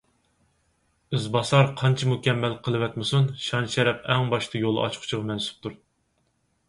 ئىز 1.17 1.27
باسار 1.35 1.67
قانچە 1.81 2.09
مۇكەممەل 2.13 2.55
قىلىۋەتمىسۇن، 2.67 3.29
شان- 3.49 3.69
شەرەپ 3.75 4.09
ئەڭ 4.15 4.33
باشتا 4.35 4.63
يول 4.63 4.81
ئاچقۇچىغا 4.87 5.29
مەنسۇپتۇر. 5.33 5.77